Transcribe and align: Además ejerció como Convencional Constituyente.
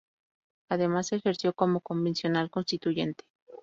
Además 0.71 1.11
ejerció 1.13 1.53
como 1.53 1.79
Convencional 1.79 2.49
Constituyente. 2.49 3.23